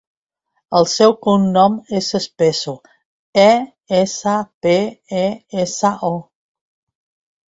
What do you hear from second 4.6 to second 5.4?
pe, e,